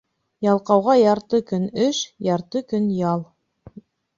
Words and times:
Ялҡауға 0.45 0.95
ярты 0.99 1.41
көн 1.53 1.67
эш, 1.89 2.01
ярты 2.31 2.63
көн 2.73 2.89
ял. 3.05 3.25